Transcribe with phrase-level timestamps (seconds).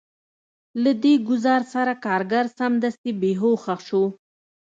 [0.83, 4.03] له دې ګزار سره کارګر سمدستي بې هوښه شو